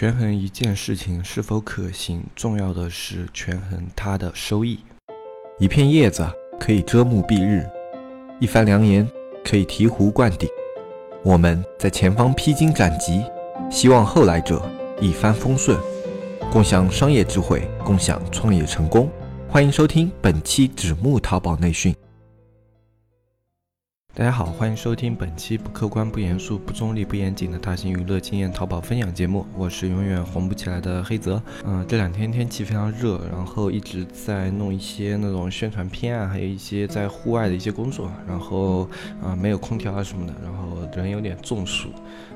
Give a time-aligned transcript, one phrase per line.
[0.00, 4.78] 权衡一件事情是否可行，重要的是权衡它的收益。
[5.58, 6.24] 一片叶子
[6.60, 7.68] 可以遮目蔽日，
[8.38, 9.04] 一番良言
[9.44, 10.48] 可以醍醐灌顶。
[11.24, 13.24] 我们在前方披荆斩棘，
[13.68, 14.62] 希望后来者
[15.00, 15.76] 一帆风顺，
[16.52, 19.10] 共享商业智慧，共享创业成功。
[19.48, 21.92] 欢迎收听本期纸木淘宝内训。
[24.18, 29.46] 大家好，欢迎收听本期不客观、不严肃、不中立、不严谨的大型娱乐经验淘宝分享节目。
[29.56, 31.40] 我是永远红不起来的黑泽。
[31.64, 38.10] 嗯，这两天天气非常热，然后一直在弄一些那种宣传片啊，还有一些在户外的一些工作。
[38.26, 38.90] 然后
[39.22, 41.90] 啊，没有空调啊什么的，然后人有点中暑。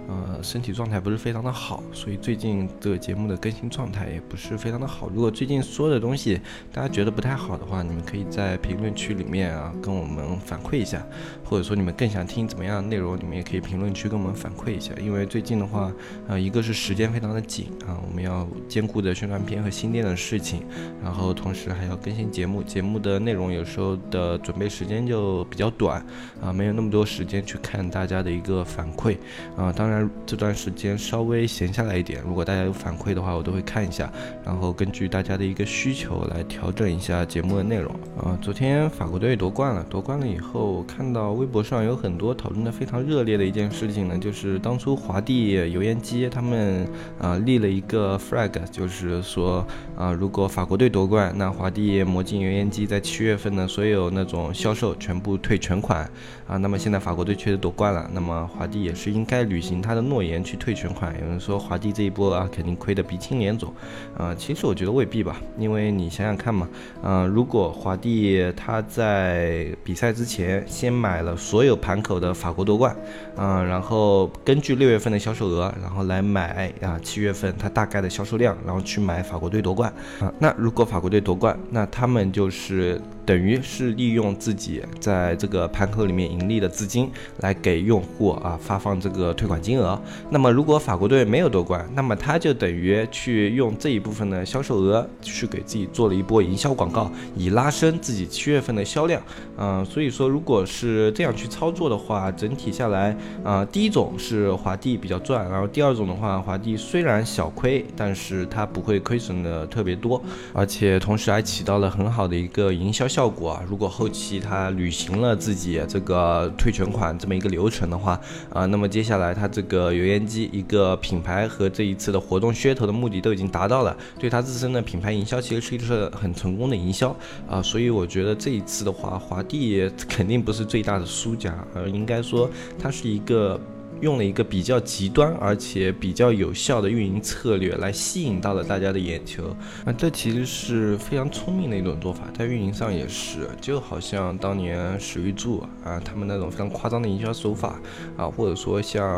[0.09, 5.09] 呃，身体状态不是非常的好，所以最近的节目的更新状态也不是非常的好。
[5.09, 6.41] 如果最近说的东西
[6.73, 11.07] 大家觉得不太好的话，你们可以在评论区里面啊跟我们反馈一下，
[11.45, 14.93] 或者说你们更想听怎么样的内容，你们也可以评论区跟我们反馈一下。
[15.01, 15.91] 因为最近的话，
[16.27, 20.63] 呃，一个是时间非常的紧啊，我们要兼顾着宣传片和新店的事情，
[21.01, 26.05] 然后同时还要更新节目，节目的内容有时候的准备时间就比较短
[26.43, 29.17] 啊，没有那么多时间去看大家的一个反馈
[29.57, 29.92] 啊，当然。
[30.25, 34.11] 这段时间稍微闲下来一点，如果大家有反馈的话，我都会看一下，
[34.45, 37.93] 然后根据大家的一个需求来调整一下节目的内容。
[38.17, 46.87] 啊，昨天法国队夺冠了，夺冠了以后，看到微博上有很多讨论的非常热烈的一件事情呢，就是当初华帝油烟机他们
[47.21, 56.09] 啊立了一个 flag，就是说啊，如果法国队夺冠，那华帝魔镜油烟机在七月份的所有那种销售全部退全款
[56.47, 56.57] 啊。
[56.57, 59.82] 那么现在法国队确实夺冠了，那么华帝也是应该履行。
[59.83, 63.75] 他的诺言去退全款，有人说华帝这一波啊，肯定亏得鼻青脸肿，
[64.17, 66.69] 啊，其实我觉得未必吧，因为你想想看嘛，
[67.03, 72.97] 啊，如果华帝他在比赛之前先买了所有盘口的法国夺冠，
[73.37, 87.11] 啊，然后根据六月份的销售额，然后来买啊七月份他大概的销售量，然后去买法国队夺冠，啊，那如果法国队夺冠，那他们就是等于是利用自己在这个盘口里面盈利的资金
[87.41, 89.73] 来给用户啊发放这个退款金。
[89.79, 90.01] 额，
[90.31, 99.21] 那么如果法国队没有夺冠，那么他就等于去用这一部分的销售额去给自己做了一波营销广告，以拉升自己七月份的销量。
[99.57, 110.23] 嗯，所以说如果是这样去操作的话，整体下来，啊，第一种是华帝比较赚，然后第二种的话，华帝虽然小亏，但是它不会亏损的特别多，
[110.53, 113.63] 而且同时还起到了很好的一个营销效果啊。
[113.69, 118.19] 如果后期他履行了自己这个退全款这么一个流程的话，
[118.51, 127.15] 啊，那么接下来他这个油烟机一个品牌和这一次的活动噱头的目的都已经达到了，对他自身的品牌营销其实是一次很成功的营销
[127.47, 132.49] 啊，所以我觉得这一次的话，华帝肯定不是最大的输家，而应该说
[132.79, 133.61] 它是一个。
[134.03, 139.45] 用了一个比较极端而且比较有效的运营策略来吸引到了大家的眼球，
[139.85, 147.81] 啊，这其实是非常聪明的一种做法，在运营上也是，就好像当年史玉柱啊，他们那种非常夸张的营销手法
[148.17, 149.09] 啊，或者说像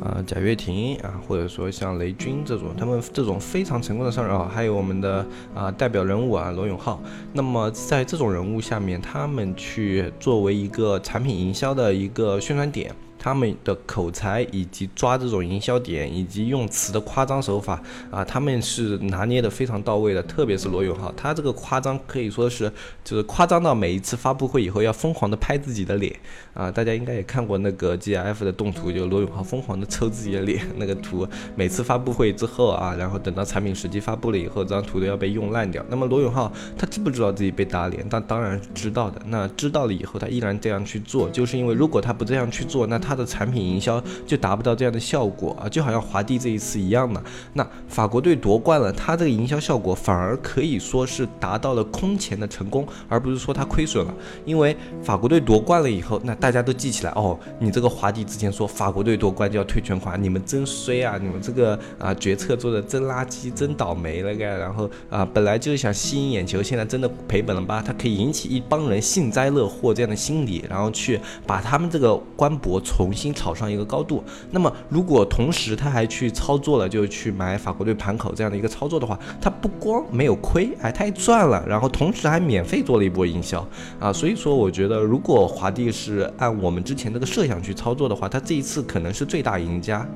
[0.00, 7.00] 啊贾跃亭啊，或者说像雷军这种，他们这种非常成功的商人啊，还有我们的啊代表人物啊罗永浩，
[7.32, 12.92] 那么在这种人物下面，他们去作为一个产品营销的一个宣传点。
[13.22, 20.20] 他们的口才以及抓这种营销点，以及用词的夸张手法啊，他们是拿捏的非常到位的。
[20.24, 22.68] 特别是罗永浩，他这个夸张可以说是
[23.04, 26.12] 就是夸张到每一次发布会以后要疯狂的拍自己的脸
[26.52, 26.68] 啊！
[26.68, 31.24] 大家应该也看过那个 GIF 的动图，就罗永浩疯狂的抽自己的脸那个图。
[31.54, 35.84] 每次发布会之后啊，然后等到产品实际发布了以后，这张图都要被用烂掉。
[35.88, 38.04] 那么罗永浩他知不知道自己被打脸？
[38.10, 39.22] 但当然是知道的。
[39.26, 43.11] 那知道了以后，他依然这样去做，就是因为如果他不这样去做，那他。
[43.12, 47.22] 他的产品营销就达不到这样的效果啊，就好像华帝这一次一样的。
[47.52, 54.14] 那法国队夺冠了，他这个营销效果反而可以说是达到了空前的成功，而不是说他亏损了。
[54.46, 64.46] 因为法国队夺冠了以后，那大家都记起来哦，你这个华帝之前说法国队夺冠就要退全款，你们真衰啊，你们这个啊决策做的真垃圾，真倒霉了该。
[64.56, 67.82] 然后啊，本来就是想吸引眼球，现在真的赔本了吧？
[67.84, 74.22] 他可以引起一帮人幸灾乐祸这样的心理，然后去把他们这个官博从重新炒上一个高度。
[74.52, 83.66] 那么，如果同时他还去操作了，就去买法国队盘口这样的一个操作的话，他不光没有亏，哎，他还赚了，然后同时还免费做了一波营销
[83.98, 84.12] 啊。
[84.12, 90.06] 所以说，我觉得如果华帝是按我们之前那个设想去操作的话，他这一次可能是最大赢家。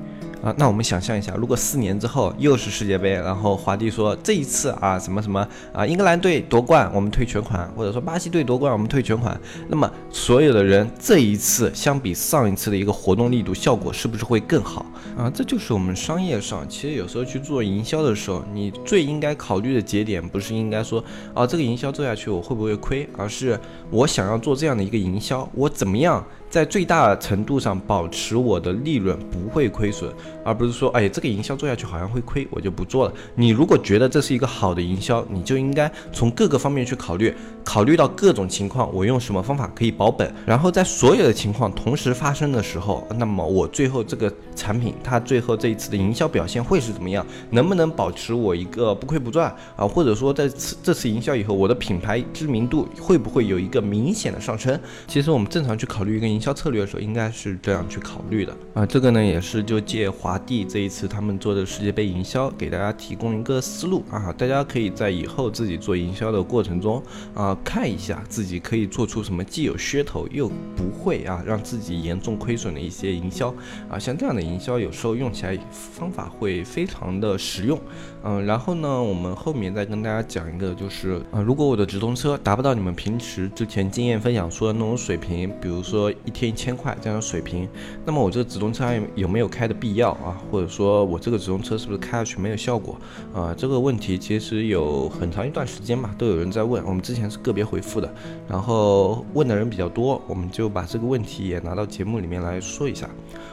[0.43, 0.53] 啊。
[0.57, 14.85] 那我们想象一下，如果四年之后又是世界杯，然后华帝说这一次啊什么什么啊，英格兰队夺冠，我们退全款，或者说巴西队夺冠，我们退全款，那么所有的人这一次相比上一次的一个活动力度效果是不是会更好
[15.17, 15.29] 啊？
[15.33, 21.03] 这就是我们商业上其实有时候去做营销的时候，你最应该考虑的节点不是应该说
[21.33, 26.23] 啊这个营销做下去我会不会亏，而是我想要做这样的一个营销，我怎么样？
[26.49, 30.09] 在最大程度上保持我的利润不会亏损，
[30.43, 33.13] 而不是说，哎，这个营销做下去好像会亏，我就不做了。
[33.35, 37.33] 你如果觉得这是一个好的营销，你就应该从各个方面去考虑，
[37.67, 40.33] 考虑到各种情况，我用什么方法可以保本。
[40.45, 47.25] 然后在所有的情况同时发生的时候，那么我最后这个产品它最后这一次的营销表现会是怎么样？
[47.49, 49.85] 能不能保持我一个不亏不赚啊？
[49.85, 54.79] 或者说在此这次营销以后，我的品牌知名度会不会有一个明显的上升？
[55.05, 56.27] 其实我们正常去考虑一个。
[56.27, 58.85] 营销策略的时候，应该是这样去考虑的啊。
[58.85, 64.31] 这个呢，也是就借华帝这一次他们做的世界杯营销，给大家提供一个思路啊。
[64.37, 67.01] 大家可以在以后自己做营销的过程中
[67.33, 73.53] 啊，看一下自己可以做出什么既有噱头又不会啊让自己严重亏损的一些营销
[73.89, 73.99] 啊。
[73.99, 77.79] 像这样的营销，有时候用起来方法会非常的实用。
[78.23, 86.13] 嗯，然后呢，我们后面再跟大家讲一个，就是啊，如果我的直通车达不到你们平时之前经验分享说的那种水平，比如说。
[86.25, 87.67] 一天一千块这样的水平，
[88.05, 90.37] 那么我这个直通车还有没有开的必要啊？
[90.51, 92.99] 或者说我这个直通车是不是开下去没有效果
[93.33, 93.53] 啊？
[93.57, 96.83] 这个问题其实有很长一段时间吧，都有人在问。
[96.85, 98.13] 我们之前是个别回复的，
[98.47, 103.09] 然后问的人比较多，我们就把这个问题也拿到节目里面来说一下。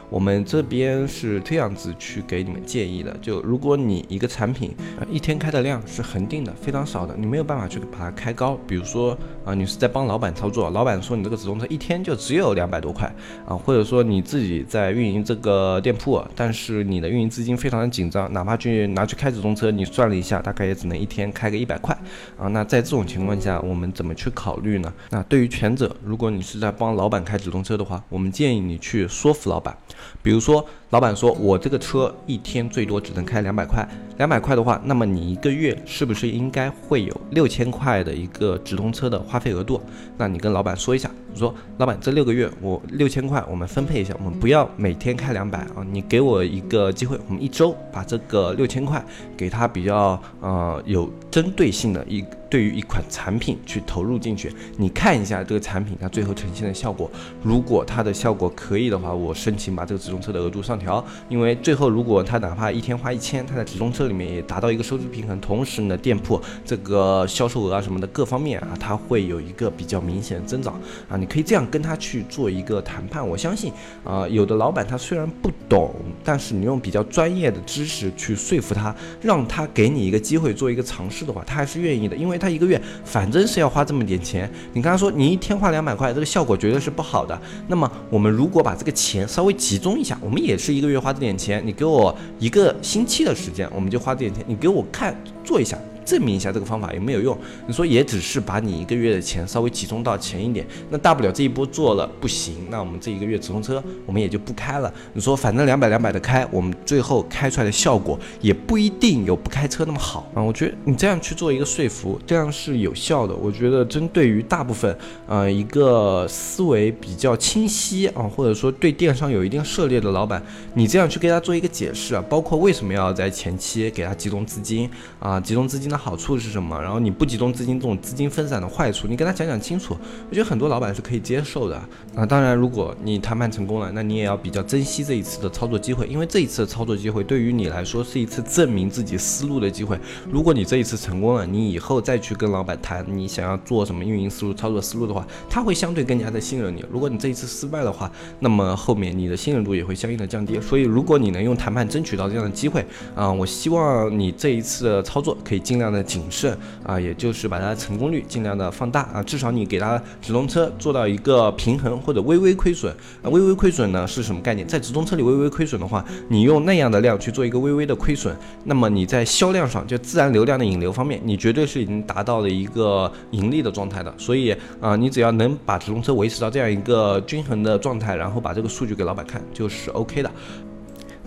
[0.09, 8.57] 我们这边是这样子去给你们建议的，就如果你一个产品啊一天开的量是恒定的，非常少的，你没有办法去把它开高。
[8.67, 13.13] 比如说啊，你是在帮老板操作，老板说你这个直通车一天就只有两百多块
[13.47, 21.97] 啊，或者说你自己在运营这个店铺，但是你的运营资金非常的紧张，哪怕去拿去开直通车，你算了一下，大概也只能一天开个一百块
[22.37, 22.47] 啊。
[22.49, 24.93] 那在这种情况下，我们怎么去考虑呢？
[25.09, 29.75] 那对于前者，如果你是在帮老板开直通车的话，我们建议你去说服老板。
[30.21, 33.85] 比如说，老板说，我这个车一天最多只能开两百块，
[34.17, 39.81] 两百块的话，那么你一个月是不是应该会有六千块的一个直通车的花费额度？
[40.17, 41.09] 那你跟老板说一下。
[41.33, 49.03] 你说老板，这六个月我六千块，我们分配一下，我们不要每天开两百啊，你给我一个机会，我们一周把这个六千块
[49.35, 57.11] 给他比较呃有针对性的一对于一款产品去投入进去，你看一下这个产品它最后呈现的效果，
[57.43, 71.25] 如果它的效果可以的话，我申请把这个直通车的额度上调，因为最后如果他哪怕一天花一千，他在直通车里面也达到一个收支平衡，同时呢店铺这个销售额啊什么的各方面啊，它会有一个比较明显的增长啊你。
[71.35, 73.69] 可以这样跟他去做一个谈判，我相信
[74.05, 75.93] 啊，有的老板他虽然不懂，
[76.23, 84.49] 但是你用比较专业的知识去说服他，让他给你一个机会做一个尝试的话，他还是愿意的，因为他一个月反正是要花这么点钱。
[84.71, 87.37] 你跟他说你一天花两百块，这个效果绝对是不好的。
[87.67, 95.77] 那么我们如果把这个钱稍微集中一下，我们也是一个月花这点钱，你给我一个星期的时间，我们就花这点钱，你给我看做一下。
[96.05, 97.37] 证明一下这个方法有没有用？
[97.67, 104.93] 你说也只是把你一个月的钱稍微集中到前一点，那大不了这一波做了不行，那我们这一个月直通车我们也就不开了。
[105.13, 110.41] 你说反正两百两百的开，我们最后开出来的效果也不一定有不开车那么好啊。
[110.41, 113.35] 我觉得你这样去做一个说服，这样是有效的。
[113.35, 114.95] 我觉得针对于大部分
[115.27, 120.41] 呃一个思维比较清晰啊，或者说对电商有一定涉猎的老板，
[120.75, 126.05] 你这样去给他做一个解释啊，包括为什么要在前期给他集中资金啊，集中资金呢的。
[126.05, 126.79] 好处是什么？
[126.79, 129.97] 然后你不集中资金，这种资金分散的坏处，你跟他讲讲清楚，
[130.29, 131.75] 我觉得很多老板是可以接受的
[132.15, 132.25] 啊。
[132.25, 139.97] 当然，如果你谈判成功了，那你也要比较珍惜这一次的操作机会，因为这一次的操作机会对于你来说是一次证明自己思路的机会。
[140.29, 146.83] 如果你这一次成功了，你以后再去跟老板谈你想要做什么运营思路、操作思路的话，他会相对更加的信任你。
[146.91, 148.11] 如果你这一次失败的话，
[148.41, 150.59] 那么后面你的信任度也会相应的降低。
[150.59, 152.85] 所以，如果你能用谈判争取到这样的机会
[153.15, 155.84] 啊，我希望你这一次的操作可以尽量。
[155.85, 164.67] 样的谨慎啊，也就是把它的成功率尽量的放大啊，至少你给它直通车做到一个平衡或者微微亏损啊，微微亏损呢是什么概念？
[164.67, 174.13] 在直通车里微微亏损的话，你用那样的量去做一个微微的亏损，那么你在销量上就自然流量的引流方面，你绝对是已经达到了一个盈利的状态的。
[174.17, 180.31] 所以啊，你只要能把直通车维持到这样一个均衡的状态，然后把这个数据给老板看，就是 OK 的。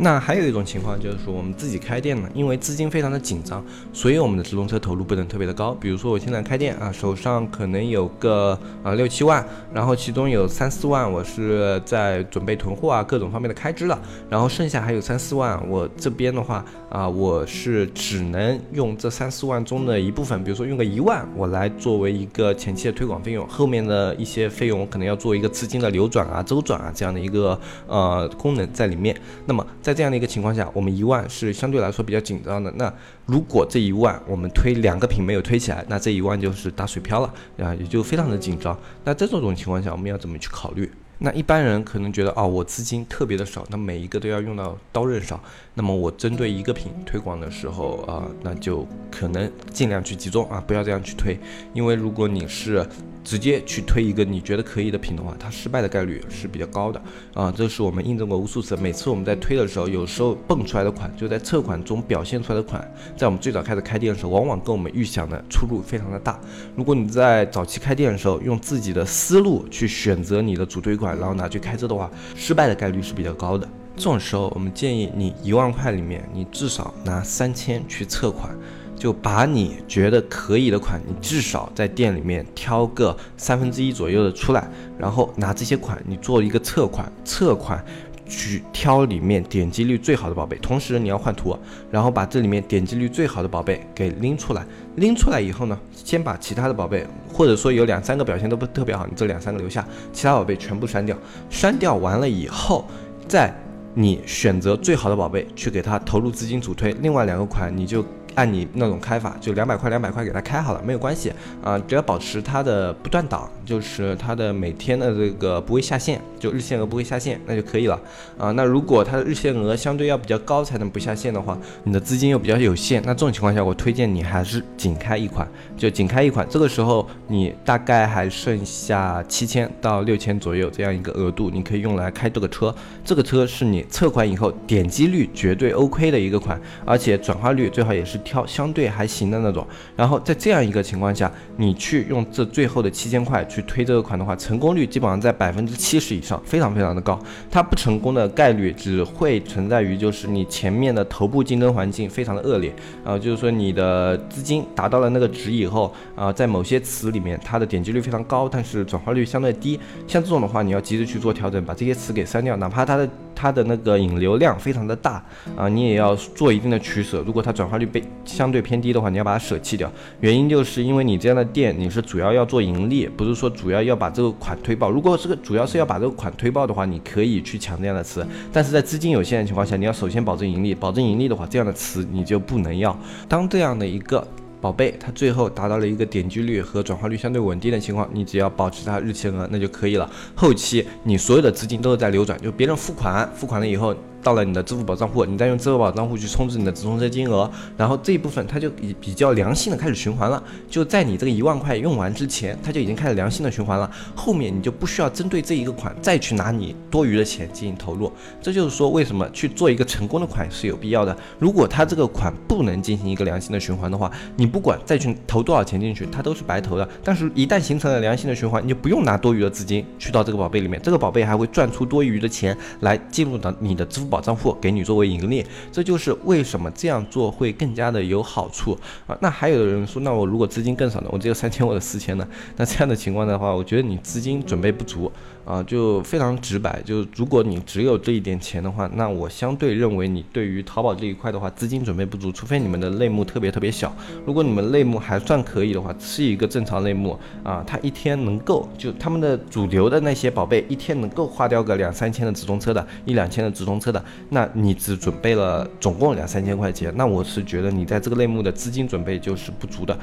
[0.00, 5.74] 那还有一种情况就是说，我们自己开店呢，因为资金非常的紧张，所以我们的直通车投入不能特别的高。
[5.74, 14.00] 比如说我现在开店啊，手上可能有个啊六七万，然后其中有三四万我是在准备囤货啊各种方面的开支了，
[14.30, 29.16] 然后剩下还有三四万，我这边的话啊，我是只能用这三四万中的一部分，比如说用个一万，我来作为一个前期的推广费用，后面的一些费用我可能要做一个资金的流转啊、周转啊这样的一个呃功能在里面。
[29.44, 32.70] 那么在这样的一个情况下，我们一万是相对来说比较紧张的。
[32.76, 32.92] 那
[33.24, 38.78] 如果这一万我们推两个品没有推起来，那这一万就是打水漂了啊，也就非常的紧张。
[39.02, 40.92] 那在这种情况下，我们要怎么去考虑？
[41.20, 45.40] 那一般人可能觉得哦，我资金特别的少，那每一个都要用到刀刃上。
[45.72, 51.40] 那么我针对一个品推广的时候啊，那就可能尽量去集中啊，不要这样去推，
[51.72, 52.86] 因为如果你是。
[53.28, 56.98] 直接去推一个你觉得可以的品的话，它失败的概率是比较高的
[57.34, 58.74] 啊，这是我们印证过无数次。
[58.78, 66.40] 每次我们在推的时候，有时候蹦出来的款，就在测款中表现出来的款，在我们最早开始开店的时候，往往跟我们预想的出入非常的大。
[66.74, 73.68] 如果你在早期开店的时候，用自己的思路去选择你的主推款，然后拿去开车的话，失败的概率是比较高的。
[73.94, 78.56] 这种时候，我们建议你一万块里面，你至少拿三千去测款。
[78.98, 87.82] 就把你觉得可以的款，你至少在店里面挑个三分之一左右的出来，然后拿这些款你做一个测款，测款
[88.26, 91.56] 去挑里面点击率最好的宝贝，同时你要换图，
[91.92, 101.16] 然后把这里面点击率最好的宝贝给拎出来，拎出来以后呢，先把其他的宝贝，或者说有两三个表现都不特别好，你这两三个留下，其他宝贝全部删掉，
[101.48, 102.84] 删掉完了以后，
[103.28, 103.54] 再
[103.94, 108.04] 你选择最好的宝贝去给它投入资金主推，另外两个款你就。
[108.38, 111.32] 按你那种开法，就两百块两百块给他开好了，没有关系。
[111.60, 118.00] 啊，只要保持它的不断档，就是它的每天的这个不会下线，就日限额不会下线，那就可以了
[118.38, 118.52] 啊。
[118.52, 126.46] 那如果它的日限额相对要比较高才能不下线的话，你的资金又比较有限，那这种情况下，我推荐你还是仅开一款，就仅开一款。
[126.48, 132.74] 这个时候你大概还剩下七千到六千左右这样一个额度，你可以用来开这个车。
[133.04, 138.18] 这个车是你测款以后点击率绝对 OK 的一个款，而且转化率最好也是。
[138.24, 139.64] 挑相对还行的那种，
[139.96, 147.18] 然后在这样一个情况下，你去用这最后的七千块去推这个款的话，成功率基本上在百分之七十以上，非常非常的高。
[147.50, 163.08] 它不成功的概率只会存在于就是你前面的头部竞争环境非常的恶劣，啊，就是说你的资金达到了那个值以后，啊，在某些词里面它的点击率非常高，但是转化率相对低，像这种的话，你要及时去做调整，把这些词给删掉，哪怕它的。
[163.38, 165.24] 它的那个引流量非常的大
[165.56, 167.22] 啊，你也要做一定的取舍。
[167.24, 169.88] 如果它转化率被相对偏低的话，你要把它舍弃掉。
[170.18, 174.90] 原因就是因为你这样的店，你是主要要做盈利，不是说主要要把这个款推爆。
[174.90, 178.26] 如果这个主要是要把这个款推爆的话，你可以去抢这样的词。
[178.52, 182.98] 但是在资金有限的情况下，你要首先保证盈利，保证盈利的话，这样的词你就不能要。
[183.28, 184.26] 当这样的一个。
[184.60, 190.10] 宝贝，它最后达到了一个点击率和转化率相对稳定的情况，你只要保持它日期额，那就可以了。
[190.34, 193.94] 后期你所有的资金都是在流转，就别人付款，付款了以后。
[194.28, 200.42] 到了你的支付宝账户，你再用支付宝账户去充值你的直通车金额，然后这一部分它就比比较良性的开始循环了。
[200.68, 203.90] 就在你这个一万块用完之前，它就已经开始良性的循环了。
[204.14, 208.12] 后面你就不需要针对这一个款再去拿你多余的钱进行投入。
[208.42, 211.16] 这就是说，为什么去做一个成功的款是有必要的。
[211.38, 216.86] 如果它这个款不能进行一个良性的循环的话，你不管再去投多少钱进去，它都是白投的。
[217.02, 224.17] 但是，一旦形成了良性的循环，你就不用拿多余的资金去到这个宝贝里面，这个宝贝还会赚出多余的钱来进入到你的支付宝。
[224.20, 229.16] 账户给你作为盈利，这就是为什么这样做会更加的有好处啊。
[229.20, 231.08] 那还有的人说，那我如果资金更少呢？
[231.10, 232.26] 我只有三千或者四千呢？
[232.56, 235.10] 那这样的情况的话，我觉得你资金准备不足
[235.48, 236.82] 啊，就非常直白。
[236.84, 243.90] 就是如果你只有这一点钱的话，那我相对认为你对于淘宝这一块的话，资金准备不足，除非你们的类目特别特别小。
[244.26, 254.04] 如果你们类目还算可以的话，是一个正常类目啊，它一天能够就他们的主流的那些宝贝，一天能够花掉个两三千的直通车的，一两千的直通车的。
[254.28, 259.98] 那你只准备了总共两三千块钱，那我是觉得你在这个类目的资金准备就是不足的。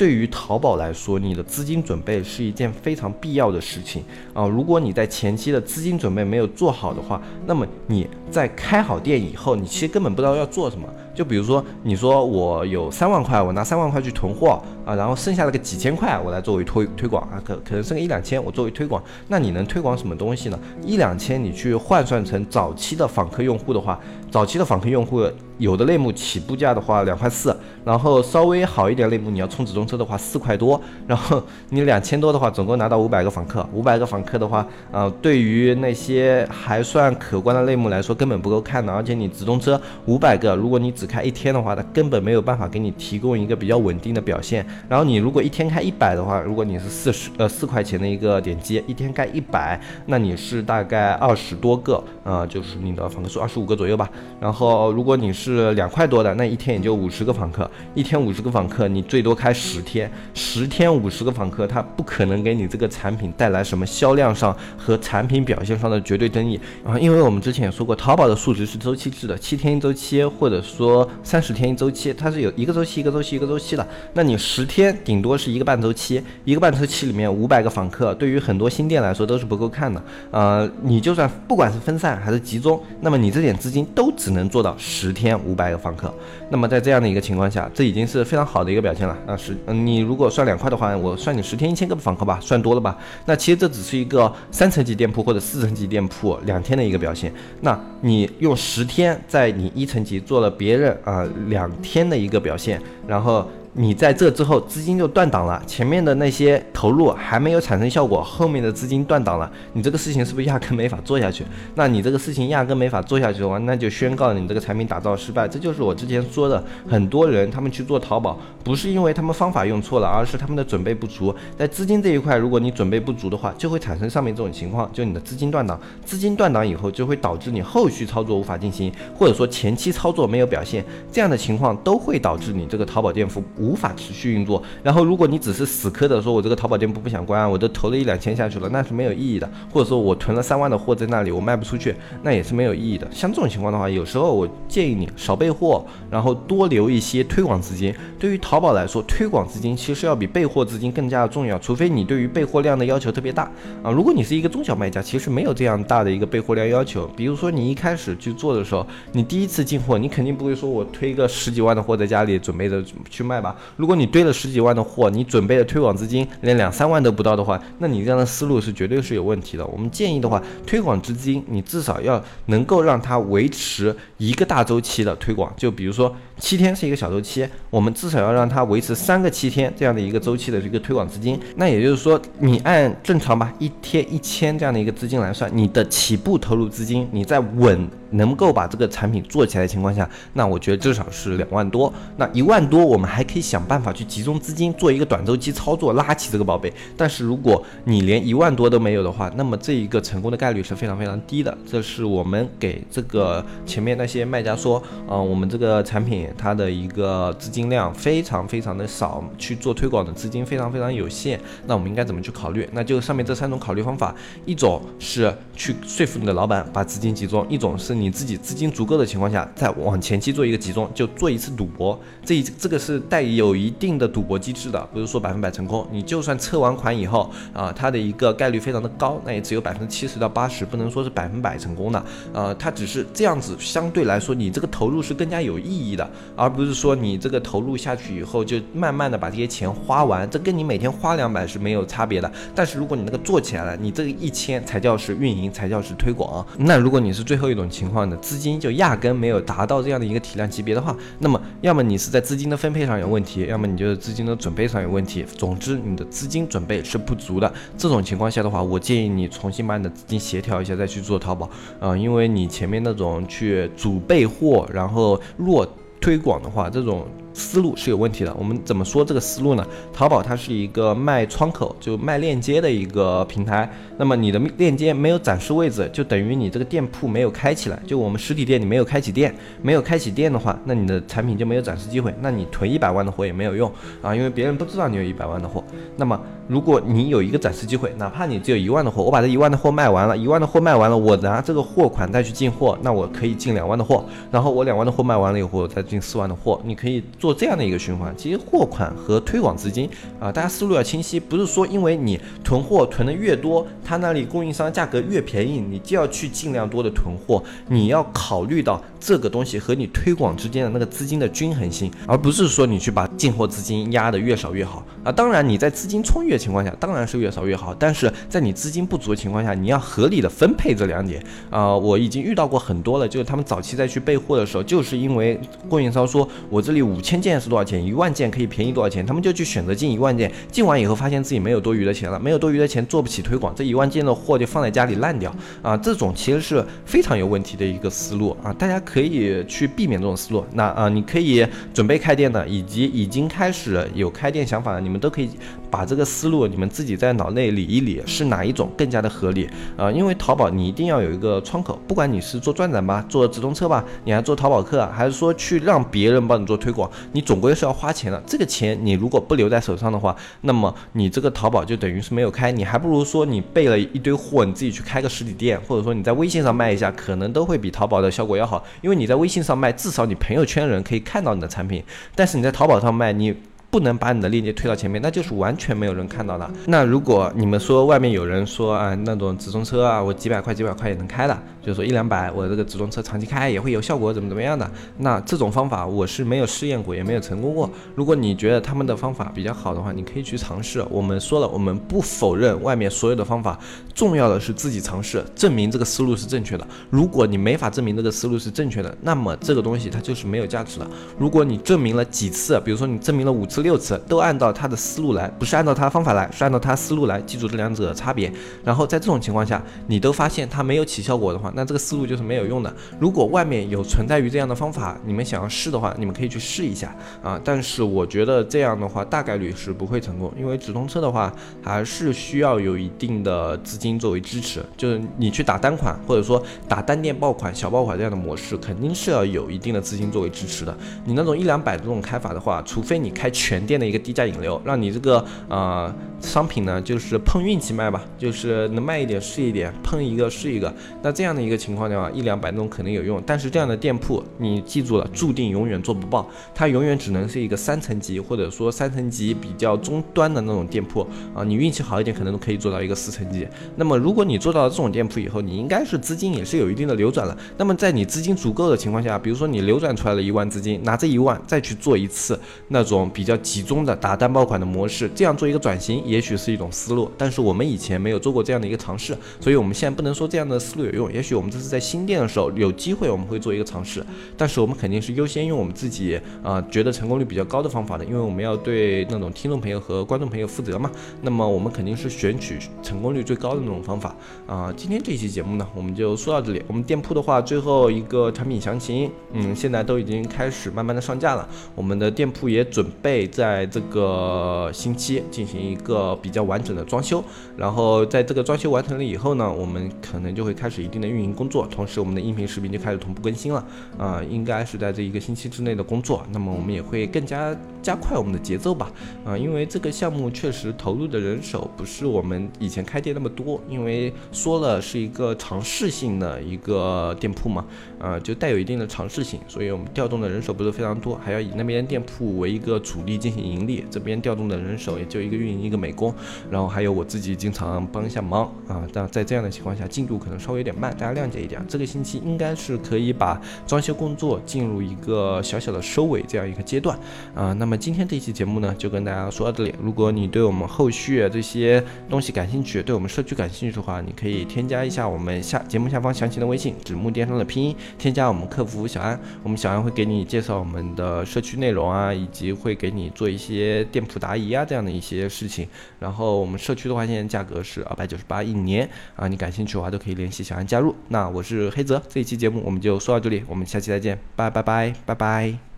[0.00, 4.02] 对于淘宝来说，你的资金准备是一件非常必要的事情
[4.32, 4.46] 啊！
[4.46, 10.88] 如果你在前期的资金准备没有做好的话，那么你在开好店以后，你其实根本不知道要做什么。
[11.20, 20.58] 就比如说，你说我有三万块，我拿三万块去囤货啊，然后剩下的个几千块，我来作为推推广啊，可可能剩个一两千，我作为推广，那你能推广什么东西呢？
[20.82, 24.00] 一两千你去换算成早期的访客用户的话，
[24.30, 25.30] 早期的访客用户。
[25.60, 44.64] 有的类目起步价的话两块四，然后稍微好一点类目你要充直通车的话四块多，然后你两千多的话总共拿到五百个访客，五百个访客的话，呃，对于那些还算可观的类目来说根本不够看的，而且你直通车五百个，如果你只开一天的话，它根本没有办法给你提供一个比较稳定的表现。
[44.88, 54.08] 然后你如果一天开一百的话，如果你是四十呃四块钱的一个点击，一天开一百，那你是大概二十多个，呃，就是你的访客数二十五个左右吧。
[54.40, 85.30] 然后如果你是两块多的，那一天也就五十个访客，一天五十个访客，你最多开十天，十天五十个访客，它不可能给你这个产品带来什么销量上和产品表现上的绝对争议啊，因为我们之前也说过，淘宝的数值是周期制的，七天一周期，或者说三十天一周期，它是有一个周期一个周期一个周期的，那你十天顶多是一个半周期，一个半周期里面五百个访客，对于很多新店来说都是不够看的，呃，你就算不管是分散还是集中，那么你这点资金都只能做到十天。
[85.40, 86.12] 五百个访客，
[86.50, 89.16] 那么在这样的一个情况下，这已经是非常好的一个表现了。
[89.26, 92.98] 那是，嗯，你如果算两块的话，我算你十天一千个访客吧，算多了吧？
[93.24, 97.32] 那其实这只是一个三层级店铺或者四层级店铺两天的一个表现。
[97.60, 103.46] 那你用十天在你一层级做了别人啊两天的一个表现，然后。
[103.74, 111.44] 你在这之后资金就断档了，前面的那些投入还没有产生效果，后面的资金断档了，你这个事情是不是压根没法做下去？
[111.76, 115.46] 那你这个事情压根没法做下去的话，那就宣告你这个产品打造失败。
[115.46, 121.32] 这就是我之前说的，很多人他们去做淘宝，不是因为他们方法用错了，而是他们的准备不足。
[121.56, 133.40] 在资金这一块，如果你准备不足的话，就会产生上面这种情况，就你的资金断档，资金断档以后就会导致你后续操作无法进行，或者说前期操作没有表现，这样的情况都会导致你这个淘宝店铺。
[133.60, 134.62] 无法持续运作。
[134.82, 139.48] 然后，如果你只是死磕的说，我这个淘宝店铺不想关，我都投了一两千下去了，那是没有意义的。
[139.70, 143.06] 或者说我囤了三万的货在那里，我卖不出去，那也是没有意义的。
[143.12, 147.94] 像这种情况的话，有时候我建议你少备货，然后多留一些推广资金。
[148.18, 151.58] 对于淘宝来说，推广资金其实要比备货资金更加的重要。
[151.58, 153.50] 除非你对于备货量的要求特别大
[153.82, 153.90] 啊。
[153.90, 157.06] 如果你是一个中小卖家，其实没有这样大的一个备货量要求。
[157.16, 163.49] 比如说你一开始去做的时候，你第一次进货，你肯定不会说我推个十几万的货在家里准备着去卖吧。
[163.76, 169.66] 如果你堆了十几万的货，你准备的推广资金连两三万都不到的话，那你这样的思路是绝对是有问题的。
[169.66, 181.38] 我们建议的话，推广资金你至少要能够让它维持一个大周期的推广，就比如说七天是一个小周期，我们至少要让它维持三个七天这样的一个周期的这个推广资金。
[181.56, 187.88] 那也就是说，你按正常吧，一天一千这样的一个资金来算，你的起步投入资金，你在稳。
[188.10, 191.92] 能够把这个产品做起来的情况下，那我觉得至少是两万多。
[192.16, 196.72] 那一万多，我们还可以想办法去集中资金做一个短周期操作，拉起这个宝贝。
[196.96, 201.56] 但是如果你连一万多都没有的话，那么这一个成功的概率是非常非常低的。
[201.64, 211.38] 这是我们给这个前面那些卖家说，啊，我们这个产品它的一个资金量非常非常的少，去做推广的资金非常非常有限。
[211.66, 212.68] 那我们应该怎么去考虑？
[212.72, 214.12] 那就上面这三种考虑方法，
[214.44, 217.99] 一种是去说服你的老板把资金集中，一种是。
[218.00, 221.98] 你自己资金足够的情况下，再往前期做一个集中，就做一次赌博。
[222.24, 225.86] 这一这个是带有一定的赌博机制的，不是说百分百成功。
[225.92, 232.02] 你就算测完款以后啊，它的一个概率非常的高，那也只有百分之七十到八十，不能说是百分百成功的。
[232.32, 242.32] 呃，它只是这样子，相对来说你这个投入是更加有意义的，而不是说你这个投入下去以后就慢慢的把这些钱花完，这跟你每天花两百是没有差别的。
[242.54, 246.46] 但是如果你那个做起来了，你这个一千才叫是运营，才叫是推广。
[246.56, 255.24] 那如果你是最后一种情，况的资金就压根没有达到这样的一个体量级别的话，那么要么你是在资金的分配上有问题，要么你就是资金的准备上有问题。
[255.36, 257.52] 总之，你的资金准备是不足的。
[257.76, 261.50] 这种情况下的话，我建议你重新把你的资金协调一下，再去做淘宝。
[261.80, 265.66] 啊，因为你前面那种去主备货，然后弱
[266.00, 267.06] 推广的话，这种。
[267.40, 268.34] 思路是有问题的。
[268.38, 269.66] 我们怎么说这个思路呢？
[269.94, 273.68] 淘宝它是一个卖窗口，就卖链接的一个平台。
[273.96, 277.80] 那么你的链接没有展示位置，就等于你这个店铺没有开起来。
[277.86, 282.14] 就我们实体店你没有开启店，没有开启店的话，那你的产品就没有展示机会。
[282.20, 283.72] 那你囤一百万的货也没有用
[284.02, 285.64] 啊，因为别人不知道你有一百万的货。
[285.96, 294.04] 那么如果你有一个展示机会，哪怕你只有一万的货，我把这一万的货卖完了，一万的货卖完了，我拿这个货款再去进货，那我可以进两万的货。
[294.30, 298.12] 然后我两万的货卖完了以后，再进四万的货，你可以做做这样的一个循环。
[298.16, 299.88] 其实货款和推广资金
[300.18, 307.42] 啊，大家思路要清晰，不是说因为你囤货囤的越多，他那里供应商价格越便宜，你就要去尽量多的囤货。
[307.68, 315.12] 你要考虑到这个东西和你推广之间的那个资金的均衡性，而不是说你去把进货资金压得越少越好啊。
[315.12, 321.76] 当然你在资金充裕的情况下，当然是越少越好，但是在你资金不足的情况下，你要合理的分配这两点啊。
[321.76, 325.38] 我已经遇到过很多了，就是他们早期再去备货的时候，就是因为
[325.68, 335.76] 供应商说我这里五千千件是多少钱，一万件可以便宜多少钱，他们就去选择进一万件，进完以后发现自己没有多余的钱了，没有多余的钱做不起推广，这一万件的货就放在家里烂掉啊。
[335.76, 340.46] 这种其实是非常有问题的一个思路啊，大家可以去避免这种思路。
[340.52, 341.44] 那啊，你可以
[341.74, 345.28] 准备开店的，以及已经开始有开店想法的，你们都可以
[345.70, 349.90] 把这个思路你们自己在脑内理一理，是哪一种更加的合理啊？
[349.90, 358.20] 因为淘宝你一定要有一个窗口，不管你是做转展吧，做直通车吧，你还做淘宝客，啊还是说去让别人帮你做推广，你总归是要花钱的。
[358.26, 368.64] 这个钱你如果不留在手上的话，那么你这个淘宝就等于是没有开，你还不如说你备了一堆货，你自己去开个实体店，或者说你在微信上卖一下，可能都会比淘宝的效果要好。
[368.80, 371.82] 因为你在微信上卖，至少你朋友圈人可以看到你的产品，
[372.14, 373.34] 但是你在淘宝上卖，你。
[373.70, 376.50] 不能把你的链接推到前面，那就是完全没有人看到的。
[376.66, 384.68] 那如果你们说外面有人说啊，那种直通车啊，我几百块几百块也能开的，就是说一两百，我这个直通车长期开也会有效果，怎么怎么样的？
[384.98, 387.70] 那这种方法我是没有试验过，也没有成功过。
[387.94, 390.84] 如果你觉得他们的方法比较好的话，你可以去尝试。
[390.90, 393.56] 我们说了，我们不否认外面所有的方法，
[393.94, 396.66] 重要的是自己尝试，证明这个思路是正确的。
[396.90, 400.90] 如果你没法证明这个思路是正确的，那么这个东西它就是没有价值的。
[401.16, 403.59] 如果你证明了几次，比如说你证明了五次。
[403.62, 407.20] 六次都按照他的思路来，不是按照他方法来，是按照他思路来。
[407.22, 408.32] 记住这两者的差别。
[408.64, 412.74] 然后在这种情况下，你都发现他没有起效果的话，那这个思路就是没有用的。
[412.98, 417.40] 如果外面有存在于这样的方法，你们想要试的话，你们可以去试一下啊。
[417.44, 424.64] 但是我觉得这样的话大概率是不会成功，因为直通车的话还是需要有一定的资金作为支持。
[424.76, 430.76] 就是你去打单款，或者说打单店爆款、小爆款这样的模式，肯定是要有一定的资金作为支持的。
[431.04, 433.49] 你那种一两百这种开法的话，除非你开全。
[433.50, 440.72] 全店的一个低价引流，让你这个呃商品呢，就是碰运气卖吧，就是能卖一点是一点，碰一个是一个。
[441.02, 451.42] 那这样的一个情况的话，一两百那种可能有用，但是这样的店铺，你记住了，注定永远做不爆，它永远只能是一个三层级，或者说三层级比较中端的那种店铺啊。
[451.42, 453.44] 你运气好一点，可能都可以做到一个四层级。
[453.74, 457.36] 那么如果你做到了这种店铺以后，你应该是资金也是有一定的流转了。
[457.56, 463.39] 那么在你资金足够的情况下，比如说你流转出来了一万资金，拿这一万再去做一次那种比较。
[463.42, 467.10] 集中的打单爆款的模式，这样做一个转型，也许是一种思路。
[467.16, 471.12] 但是我们以前没有做过这样的一个尝试，所以我们现在不能说这样的思路有用。
[471.12, 474.04] 也许我们这是在新店的时候有机会，我们会做一个尝试。
[474.36, 480.90] 但是我们肯定是优先用我们自己啊觉得成功率比较高的方法的，因为我们要对那种听众朋友和观众朋友负责嘛。
[481.22, 484.14] 那么我们肯定是选取成功率最高的那种方法
[484.46, 484.72] 啊。
[484.76, 486.62] 今天这期节目呢，我们就说到这里。
[486.66, 491.48] 我们店铺的话，最后一个产品详情，嗯，现在都已经开始慢慢的上架了。
[491.74, 493.29] 我们的店铺也准备。
[493.30, 497.22] 在这个星期进行一个比较完整的装修，
[497.56, 503.64] 然后在这个装修完成了以后呢，我们可能就会开始一定的运营工作，同时我们的音频视频就开始同步更新了，
[503.96, 508.90] 啊，应该是在这一个星期之内的工作，那么我们也会更加加快我们的节奏吧，
[509.24, 517.64] 啊，因为这个项目确实投入的人手不是我们以前开店那么多，因为说了是一个尝试性的一个店铺嘛，
[518.00, 523.30] 啊，就带有一定的尝试性，所以我们调动的人手不是非常多，还要以那边店铺为一个主力进。
[523.30, 526.12] 行盈利，这边调动的人手也就一个运营一个美工，
[526.50, 528.84] 然后还有我自己经常帮一下忙啊。
[528.92, 531.64] 但在这样的情况下，进度可能稍微有点慢，大家谅解一点。
[531.68, 536.98] 这个星期应该是可以把装修工作进入一个小小的收尾这样一个阶段
[537.36, 537.52] 啊。
[537.52, 539.72] 那么今天这期节目呢，就跟大家说到这里。
[539.80, 553.10] 如果你对我们后续这些东西感兴趣，对我们社区感兴趣的话，你可以添加一下我们下节目下方详情的微信“指木电商”的拼音，添加我们客服小安，我们小安会给你介绍我们的社区内容啊，以及会给你。
[553.10, 560.94] 做一些店铺答疑啊这样的一些事情，然后我们社区的话，现在价格是二百九十八一年啊，你感兴趣的话都可以联系小安加入。
[561.08, 565.69] 那我是黑泽，这一期节目我们就说到这里，我们下期再见，拜拜拜拜拜。